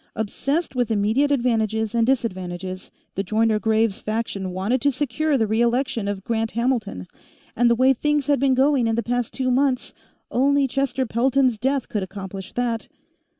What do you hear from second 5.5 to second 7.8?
election of Grant Hamilton, and the